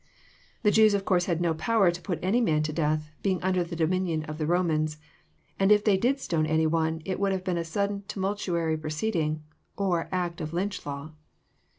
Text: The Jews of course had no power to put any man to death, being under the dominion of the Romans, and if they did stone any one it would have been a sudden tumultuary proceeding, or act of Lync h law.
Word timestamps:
The 0.63 0.71
Jews 0.71 0.95
of 0.95 1.05
course 1.05 1.25
had 1.25 1.39
no 1.41 1.53
power 1.53 1.91
to 1.91 2.01
put 2.01 2.17
any 2.23 2.41
man 2.41 2.63
to 2.63 2.73
death, 2.73 3.11
being 3.21 3.39
under 3.43 3.63
the 3.63 3.75
dominion 3.75 4.23
of 4.25 4.39
the 4.39 4.47
Romans, 4.47 4.97
and 5.59 5.71
if 5.71 5.83
they 5.83 5.95
did 5.95 6.19
stone 6.19 6.47
any 6.47 6.65
one 6.65 7.03
it 7.05 7.19
would 7.19 7.31
have 7.33 7.43
been 7.43 7.59
a 7.59 7.63
sudden 7.63 8.03
tumultuary 8.07 8.77
proceeding, 8.79 9.43
or 9.77 10.09
act 10.11 10.41
of 10.41 10.53
Lync 10.53 10.73
h 10.79 10.85
law. 10.87 11.11